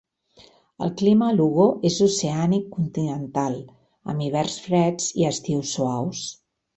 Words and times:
El 0.83 0.91
clima 1.01 1.25
a 1.33 1.33
Lugo 1.33 1.65
és 1.89 1.97
oceànic 2.05 2.65
continental, 2.77 3.57
amb 4.15 4.25
hiverns 4.29 4.57
freds 4.69 5.11
i 5.23 5.29
estius 5.33 5.75
suaus. 5.79 6.23